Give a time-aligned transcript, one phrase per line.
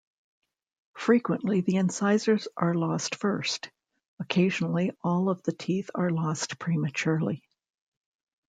[0.97, 3.69] Frequently, the incisors are lost first;
[4.19, 7.43] occasionally all of the teeth are lost prematurely.